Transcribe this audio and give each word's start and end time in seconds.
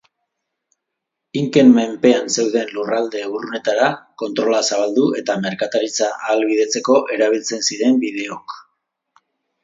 Inken 1.39 1.67
menpean 1.75 2.23
zeuden 2.37 2.71
lurralde 2.77 3.21
urrunetara 3.39 3.89
kontrola 4.21 4.61
zabaldu 4.69 5.03
eta 5.19 5.35
merkataritza 5.43 6.09
ahalbidetzeko 6.15 6.97
erabiltzen 7.17 7.63
ziren 7.73 8.01
bideok. 8.05 8.57